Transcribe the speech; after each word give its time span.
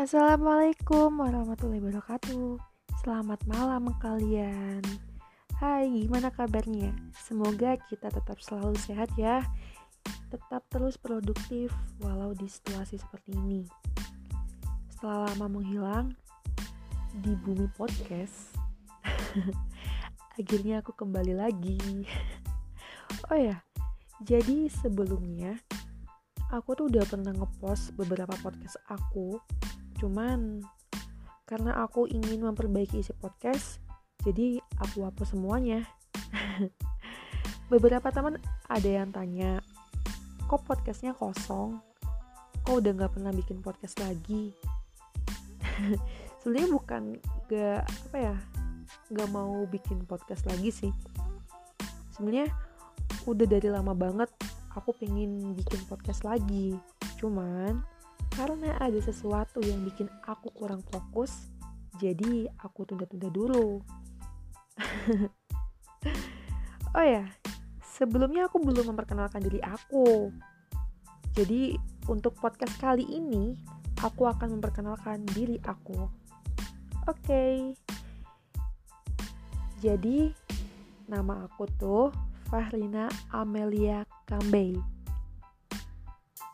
Assalamualaikum 0.00 1.12
warahmatullahi 1.12 1.84
wabarakatuh. 1.84 2.56
Selamat 3.04 3.36
malam 3.44 3.92
kalian. 4.00 4.80
Hai 5.60 5.92
gimana 5.92 6.32
kabarnya? 6.32 6.96
Semoga 7.12 7.76
kita 7.84 8.08
tetap 8.08 8.40
selalu 8.40 8.80
sehat 8.80 9.12
ya. 9.20 9.44
Tetap 10.32 10.64
terus 10.72 10.96
produktif 10.96 11.68
walau 12.00 12.32
di 12.32 12.48
situasi 12.48 12.96
seperti 12.96 13.36
ini. 13.44 13.68
Setelah 14.88 15.28
lama 15.36 15.60
menghilang 15.60 16.16
di 17.20 17.36
bumi 17.36 17.68
podcast 17.76 18.56
Akhirnya 20.40 20.80
aku 20.80 20.96
kembali 20.96 21.36
lagi. 21.36 21.76
Oh 23.28 23.36
ya, 23.36 23.60
jadi 24.24 24.64
sebelumnya 24.72 25.60
aku 26.48 26.72
tuh 26.72 26.88
udah 26.88 27.04
pernah 27.04 27.36
ngepost 27.36 27.92
beberapa 28.00 28.32
podcast 28.40 28.80
aku 28.88 29.36
Cuman 30.00 30.64
karena 31.44 31.76
aku 31.84 32.08
ingin 32.08 32.40
memperbaiki 32.40 33.04
isi 33.04 33.12
podcast, 33.20 33.84
jadi 34.24 34.56
aku 34.80 35.04
hapus 35.04 35.36
semuanya. 35.36 35.84
Beberapa 37.72 38.08
teman 38.08 38.40
ada 38.64 38.88
yang 38.88 39.12
tanya, 39.12 39.60
kok 40.48 40.64
podcastnya 40.64 41.12
kosong? 41.12 41.84
Kok 42.64 42.80
udah 42.80 42.92
gak 42.96 43.12
pernah 43.12 43.32
bikin 43.36 43.60
podcast 43.60 44.00
lagi? 44.00 44.56
Sebenarnya 46.40 46.70
bukan 46.72 47.02
gak 47.52 47.84
apa 47.84 48.16
ya, 48.16 48.36
gak 49.12 49.28
mau 49.28 49.68
bikin 49.68 50.08
podcast 50.08 50.48
lagi 50.48 50.72
sih. 50.72 50.92
Sebenarnya 52.16 52.48
udah 53.28 53.46
dari 53.46 53.68
lama 53.68 53.92
banget 53.92 54.32
aku 54.72 54.96
pengen 54.96 55.52
bikin 55.52 55.84
podcast 55.92 56.24
lagi. 56.24 56.72
Cuman 57.20 57.99
karena 58.40 58.72
ada 58.80 58.96
sesuatu 59.04 59.60
yang 59.60 59.84
bikin 59.84 60.08
aku 60.24 60.48
kurang 60.56 60.80
fokus, 60.88 61.52
jadi 62.00 62.48
aku 62.56 62.88
tunda-tunda 62.88 63.28
dulu. 63.28 63.84
oh 66.96 67.04
ya, 67.04 67.28
sebelumnya 67.84 68.48
aku 68.48 68.64
belum 68.64 68.96
memperkenalkan 68.96 69.44
diri 69.44 69.60
aku. 69.60 70.32
Jadi 71.36 71.76
untuk 72.08 72.32
podcast 72.40 72.80
kali 72.80 73.04
ini, 73.04 73.60
aku 74.00 74.24
akan 74.24 74.56
memperkenalkan 74.56 75.20
diri 75.36 75.60
aku. 75.60 76.08
Oke. 77.04 77.20
Okay. 77.20 77.76
Jadi 79.84 80.32
nama 81.12 81.44
aku 81.44 81.68
tuh 81.76 82.08
Fahrina 82.48 83.04
Amelia 83.36 84.08
Kambei. 84.24 84.80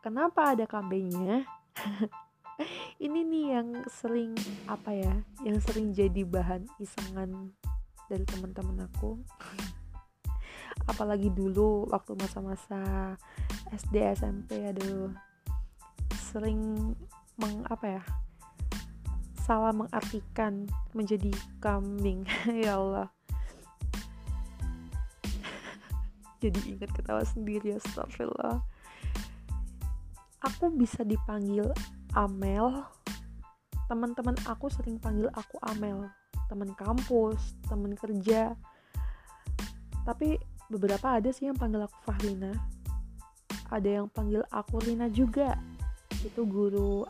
Kenapa 0.00 0.56
ada 0.56 0.64
kambeinya? 0.64 1.63
ini 3.04 3.26
nih 3.26 3.44
yang 3.58 3.68
sering 3.90 4.32
apa 4.70 4.94
ya 4.94 5.14
yang 5.42 5.58
sering 5.58 5.90
jadi 5.90 6.22
bahan 6.22 6.66
isengan 6.78 7.50
dari 8.06 8.24
teman-teman 8.26 8.86
aku. 8.86 9.18
Apalagi 10.90 11.30
dulu 11.30 11.88
waktu 11.88 12.14
masa-masa 12.18 13.14
SD 13.72 14.04
SMP 14.14 14.60
aduh. 14.70 15.10
Sering 16.34 16.92
meng 17.38 17.62
apa 17.70 17.98
ya 18.00 18.02
salah 19.44 19.76
mengartikan 19.76 20.64
menjadi 20.96 21.30
kambing. 21.60 22.24
Ya 22.64 22.80
Allah. 22.80 23.08
Jadi 26.40 26.76
ingat 26.76 26.92
ketawa 26.92 27.24
sendiri 27.24 27.72
astagfirullah 27.80 28.73
aku 30.44 30.68
bisa 30.76 31.00
dipanggil 31.02 31.66
Amel. 32.12 32.84
Teman-teman 33.88 34.36
aku 34.44 34.68
sering 34.68 35.00
panggil 35.00 35.32
aku 35.32 35.56
Amel. 35.64 36.08
Teman 36.52 36.76
kampus 36.76 37.56
teman 37.64 37.96
kerja. 37.96 38.52
Tapi 40.04 40.36
beberapa 40.68 41.16
ada 41.16 41.32
sih 41.32 41.48
yang 41.48 41.56
panggil 41.56 41.88
aku 41.88 41.96
Fahlina. 42.04 42.52
Ada 43.72 44.04
yang 44.04 44.06
panggil 44.12 44.44
aku 44.52 44.76
Lina 44.84 45.08
juga. 45.08 45.56
Itu 46.20 46.44
guru 46.44 47.08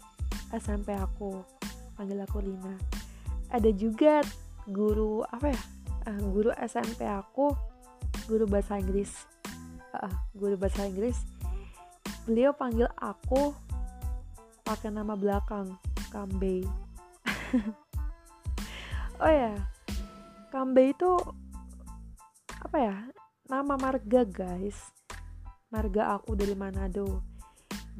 SMP 0.55 0.95
aku 0.95 1.43
panggil 1.99 2.23
aku 2.23 2.39
Lina 2.41 2.79
ada 3.55 3.71
juga 3.71 4.19
guru 4.67 5.23
apa 5.31 5.55
ya 5.55 5.61
uh, 6.11 6.21
guru 6.35 6.51
SMP 6.59 7.07
aku 7.07 7.55
guru 8.27 8.51
bahasa 8.51 8.83
Inggris. 8.83 9.15
Uh, 9.95 10.11
guru 10.35 10.59
bahasa 10.59 10.91
Inggris 10.91 11.23
beliau 12.25 12.57
panggil 12.57 12.89
aku 12.97 13.53
pakai 14.65 14.89
nama 14.89 15.13
belakang 15.17 15.77
Kambe 16.09 16.65
oh 19.25 19.33
ya 19.33 19.53
Kambe 20.55 20.95
itu 20.95 21.11
apa 22.65 22.79
ya 22.79 22.97
nama 23.45 23.77
marga 23.77 24.25
guys. 24.25 24.79
Marga 25.69 26.17
aku 26.17 26.33
dari 26.33 26.57
Manado. 26.57 27.21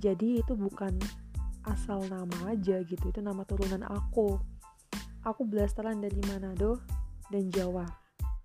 Jadi 0.01 0.41
itu 0.41 0.57
bukan 0.57 0.97
asal 1.69 2.05
nama 2.09 2.55
aja 2.55 2.81
gitu 2.85 3.05
itu 3.11 3.21
nama 3.21 3.45
turunan 3.45 3.85
aku. 3.85 4.41
Aku 5.25 5.45
blasteran 5.45 6.01
dari 6.01 6.17
Manado 6.31 6.81
dan 7.29 7.51
Jawa. 7.53 7.85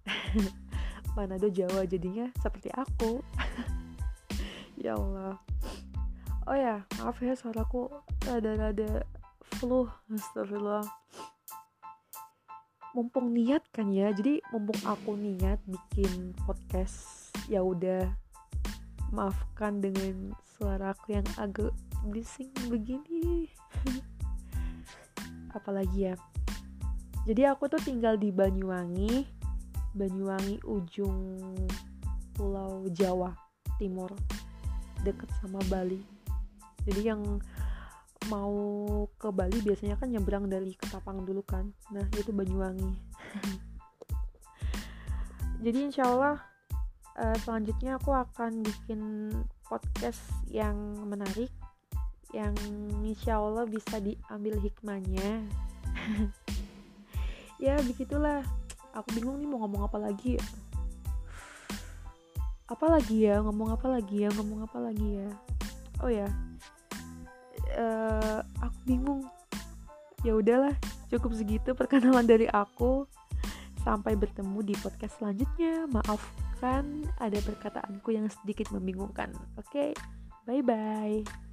Manado 1.16 1.48
Jawa 1.48 1.88
jadinya 1.88 2.28
seperti 2.40 2.68
aku 2.76 3.24
ya 4.80 4.96
Allah. 4.96 5.36
Oh 6.48 6.56
ya 6.56 6.88
maaf 6.98 7.20
ya 7.20 7.36
suaraku 7.36 7.92
rada-rada 8.24 9.04
flu. 9.60 9.92
Astagfirullah. 10.10 10.88
Mumpung 12.96 13.36
niat 13.36 13.62
kan 13.70 13.94
ya 13.94 14.10
jadi 14.10 14.42
mumpung 14.50 14.82
aku 14.88 15.14
niat 15.20 15.60
bikin 15.68 16.34
podcast 16.48 17.30
ya 17.52 17.62
udah. 17.62 18.08
Maafkan 19.12 19.84
dengan 19.84 20.34
suara 20.58 20.96
aku 20.96 21.20
yang 21.20 21.28
agak 21.36 21.76
bising 22.08 22.50
begini. 22.72 23.52
Apalagi 25.58 26.14
ya. 26.14 26.16
Jadi 27.28 27.46
aku 27.46 27.68
tuh 27.68 27.82
tinggal 27.84 28.16
di 28.16 28.32
Banyuwangi 28.32 29.28
Banyuwangi 29.94 30.62
ujung 30.70 31.44
pulau 32.38 32.88
Jawa 32.94 33.36
timur 33.82 34.14
deket 35.04 35.30
sama 35.40 35.60
Bali. 35.68 36.02
Jadi 36.88 37.02
yang 37.06 37.22
mau 38.28 38.52
ke 39.16 39.32
Bali 39.32 39.64
biasanya 39.64 39.96
kan 39.96 40.12
nyebrang 40.12 40.52
dari 40.52 40.76
Ketapang 40.76 41.24
dulu 41.24 41.44
kan. 41.44 41.72
Nah 41.94 42.04
itu 42.16 42.32
Banyuwangi. 42.36 42.92
Jadi 45.64 45.78
insya 45.92 46.08
Allah 46.08 46.40
uh, 47.20 47.38
selanjutnya 47.44 48.00
aku 48.00 48.16
akan 48.16 48.64
bikin 48.64 49.32
podcast 49.68 50.24
yang 50.48 50.76
menarik 51.08 51.52
yang 52.32 52.56
insya 53.04 53.40
Allah 53.40 53.66
bisa 53.68 54.00
diambil 54.00 54.60
hikmahnya. 54.60 55.44
Ya 57.60 57.76
begitulah. 57.84 58.40
Aku 58.96 59.12
bingung 59.20 59.36
nih 59.36 59.48
mau 59.52 59.60
ngomong 59.68 59.92
apa 59.92 60.00
lagi. 60.00 60.40
ya 60.40 60.69
apa 62.80 62.96
lagi 62.96 63.28
ya? 63.28 63.44
Ngomong 63.44 63.76
apa 63.76 63.92
lagi 63.92 64.24
ya? 64.24 64.32
Ngomong 64.40 64.64
apa 64.64 64.80
lagi 64.80 65.08
ya? 65.20 65.30
Oh 66.00 66.08
ya. 66.08 66.32
Uh, 67.76 68.40
aku 68.64 68.78
bingung. 68.88 69.28
Ya 70.24 70.32
udahlah 70.32 70.72
cukup 71.12 71.36
segitu 71.36 71.76
perkenalan 71.76 72.24
dari 72.24 72.48
aku. 72.48 73.04
Sampai 73.84 74.16
bertemu 74.16 74.64
di 74.64 74.80
podcast 74.80 75.20
selanjutnya. 75.20 75.92
Maafkan 75.92 77.04
ada 77.20 77.40
perkataanku 77.44 78.16
yang 78.16 78.32
sedikit 78.32 78.72
membingungkan. 78.72 79.36
Oke 79.60 79.92
okay? 79.92 79.92
bye 80.50 80.64
bye 80.64 81.49